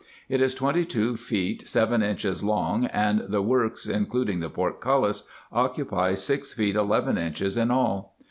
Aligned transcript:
It 0.29 0.41
is 0.41 0.55
twenty 0.55 0.83
two 0.83 1.15
feet 1.15 1.67
seven 1.67 2.01
inches 2.01 2.43
long, 2.43 2.85
and 2.87 3.21
the 3.29 3.43
works 3.43 3.85
including 3.85 4.39
the 4.39 4.49
portcullis 4.49 5.25
occupy 5.51 6.15
six 6.15 6.51
feet 6.53 6.75
eleven 6.75 7.19
inches 7.19 7.55
in 7.55 7.69
all. 7.69 8.17